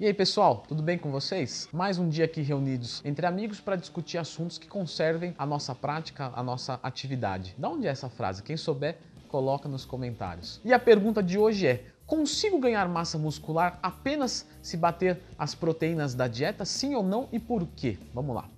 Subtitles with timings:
[0.00, 1.68] E aí pessoal, tudo bem com vocês?
[1.72, 6.30] Mais um dia aqui reunidos entre amigos para discutir assuntos que conservem a nossa prática,
[6.36, 7.52] a nossa atividade.
[7.58, 8.44] Da onde é essa frase?
[8.44, 10.60] Quem souber, coloca nos comentários.
[10.64, 16.14] E a pergunta de hoje é: consigo ganhar massa muscular apenas se bater as proteínas
[16.14, 16.64] da dieta?
[16.64, 17.98] Sim ou não e por quê?
[18.14, 18.48] Vamos lá.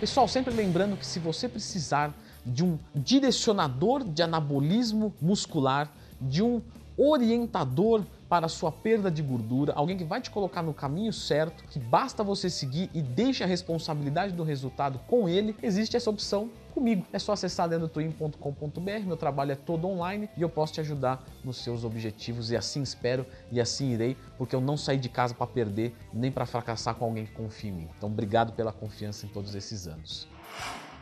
[0.00, 2.14] Pessoal, sempre lembrando que se você precisar
[2.44, 5.90] de um direcionador de anabolismo muscular,
[6.20, 6.60] de um
[6.96, 11.64] orientador para a sua perda de gordura, alguém que vai te colocar no caminho certo,
[11.64, 16.50] que basta você seguir e deixa a responsabilidade do resultado com ele, existe essa opção
[16.72, 17.06] comigo.
[17.12, 21.58] É só acessar dendrotwin.com.br, meu trabalho é todo online e eu posso te ajudar nos
[21.58, 25.46] seus objetivos e assim espero e assim irei, porque eu não saí de casa para
[25.46, 27.88] perder nem para fracassar com alguém que confia em mim.
[27.96, 30.28] Então, obrigado pela confiança em todos esses anos.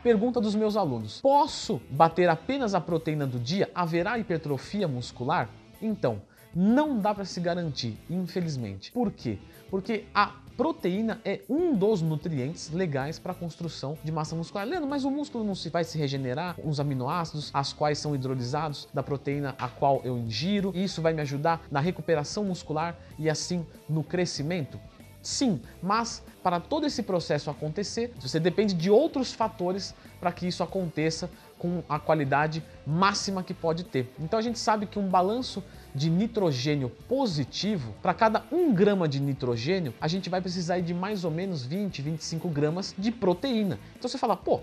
[0.03, 3.71] Pergunta dos meus alunos: Posso bater apenas a proteína do dia?
[3.73, 5.49] Haverá hipertrofia muscular?
[5.81, 6.21] Então,
[6.53, 8.91] não dá para se garantir, infelizmente.
[8.91, 9.39] Por quê?
[9.69, 14.67] Porque a proteína é um dos nutrientes legais para a construção de massa muscular.
[14.67, 18.89] Leandro, mas o músculo não se vai se regenerar os aminoácidos, as quais são hidrolisados
[18.93, 20.73] da proteína a qual eu ingiro.
[20.75, 24.77] Isso vai me ajudar na recuperação muscular e assim no crescimento?
[25.23, 30.61] Sim, mas para todo esse processo acontecer, você depende de outros fatores para que isso
[30.61, 34.13] aconteça com a qualidade máxima que pode ter.
[34.19, 35.63] Então a gente sabe que um balanço
[35.95, 41.23] de nitrogênio positivo, para cada 1 grama de nitrogênio, a gente vai precisar de mais
[41.23, 43.79] ou menos 20, 25 gramas de proteína.
[43.97, 44.59] Então você fala, pô,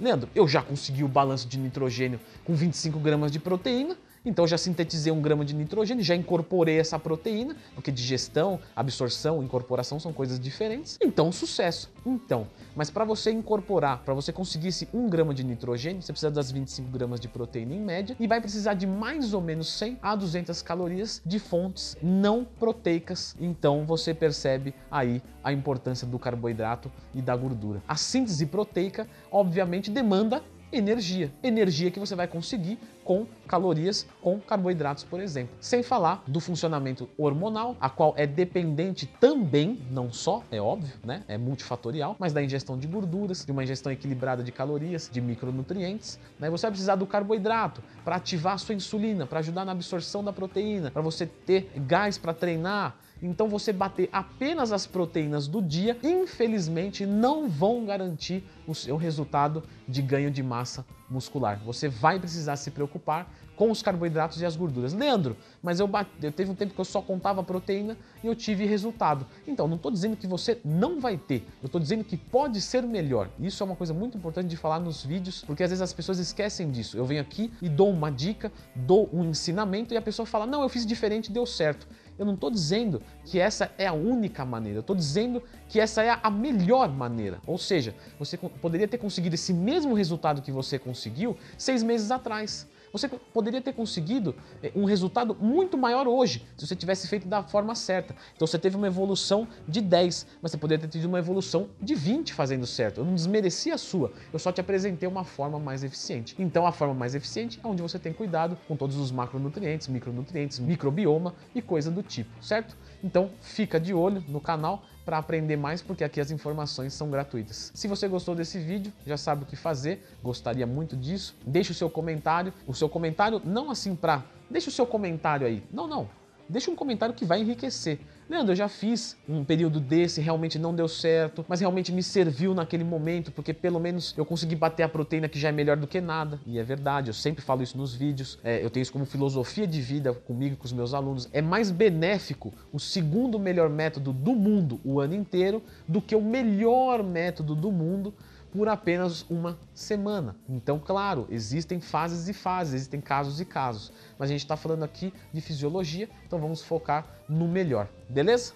[0.00, 4.58] Leandro, eu já consegui o balanço de nitrogênio com 25 gramas de proteína, então já
[4.58, 10.38] sintetizei um grama de nitrogênio, já incorporei essa proteína, porque digestão, absorção, incorporação são coisas
[10.38, 10.98] diferentes.
[11.02, 11.90] Então, sucesso.
[12.04, 16.30] Então, mas para você incorporar, para você conseguir esse 1 grama de nitrogênio, você precisa
[16.30, 19.98] das 25 gramas de proteína em média e vai precisar de mais ou menos 100
[20.02, 23.36] a 200 calorias de fontes não proteicas.
[23.40, 27.82] Então, você percebe aí a importância do carboidrato e da gordura.
[27.88, 30.42] A síntese proteica, obviamente, demanda
[30.72, 31.32] energia.
[31.42, 35.56] Energia que você vai conseguir com calorias, com carboidratos, por exemplo.
[35.60, 41.24] Sem falar do funcionamento hormonal, a qual é dependente também, não só, é óbvio, né?
[41.26, 46.18] É multifatorial, mas da ingestão de gorduras, de uma ingestão equilibrada de calorias, de micronutrientes.
[46.38, 46.48] Né?
[46.50, 50.32] Você vai precisar do carboidrato para ativar a sua insulina, para ajudar na absorção da
[50.32, 55.96] proteína, para você ter gás para treinar então você bater apenas as proteínas do dia,
[56.02, 61.60] infelizmente não vão garantir o seu resultado de ganho de massa muscular.
[61.64, 64.94] Você vai precisar se preocupar com os carboidratos e as gorduras.
[64.94, 67.94] Leandro, mas eu, bate, eu teve um tempo que eu só contava proteína
[68.24, 69.26] e eu tive resultado.
[69.46, 72.82] Então, não estou dizendo que você não vai ter, eu estou dizendo que pode ser
[72.82, 73.28] melhor.
[73.38, 76.18] Isso é uma coisa muito importante de falar nos vídeos, porque às vezes as pessoas
[76.18, 76.96] esquecem disso.
[76.96, 80.62] Eu venho aqui e dou uma dica, dou um ensinamento e a pessoa fala: Não,
[80.62, 81.86] eu fiz diferente, deu certo.
[82.20, 86.02] Eu não estou dizendo que essa é a única maneira, eu estou dizendo que essa
[86.04, 87.40] é a melhor maneira.
[87.46, 92.68] Ou seja, você poderia ter conseguido esse mesmo resultado que você conseguiu seis meses atrás.
[92.92, 97.42] Você poderia ter conseguido eh, um resultado muito maior hoje, se você tivesse feito da
[97.42, 98.14] forma certa.
[98.34, 101.94] Então você teve uma evolução de 10, mas você poderia ter tido uma evolução de
[101.94, 102.98] 20 fazendo certo.
[102.98, 106.34] Eu não desmereci a sua, eu só te apresentei uma forma mais eficiente.
[106.38, 110.58] Então a forma mais eficiente é onde você tem cuidado com todos os macronutrientes, micronutrientes,
[110.58, 112.76] microbioma e coisa do tipo, certo?
[113.02, 117.72] Então fica de olho no canal para aprender mais, porque aqui as informações são gratuitas.
[117.74, 121.34] Se você gostou desse vídeo, já sabe o que fazer, gostaria muito disso.
[121.44, 124.22] Deixe o seu comentário, o seu comentário não assim para...
[124.48, 125.64] Deixe o seu comentário aí.
[125.72, 126.08] Não, não.
[126.50, 128.00] Deixe um comentário que vai enriquecer.
[128.28, 132.54] Leandro, eu já fiz um período desse, realmente não deu certo, mas realmente me serviu
[132.54, 135.86] naquele momento, porque pelo menos eu consegui bater a proteína que já é melhor do
[135.86, 136.40] que nada.
[136.44, 139.66] E é verdade, eu sempre falo isso nos vídeos, é, eu tenho isso como filosofia
[139.66, 141.28] de vida comigo e com os meus alunos.
[141.32, 146.20] É mais benéfico o segundo melhor método do mundo o ano inteiro do que o
[146.20, 148.12] melhor método do mundo
[148.52, 150.36] por apenas uma semana.
[150.48, 154.82] Então, claro, existem fases e fases, existem casos e casos, mas a gente está falando
[154.82, 158.52] aqui de fisiologia, então vamos focar no melhor, beleza?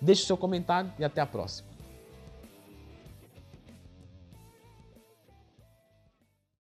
[0.00, 1.75] Deixe o seu comentário e até a próxima.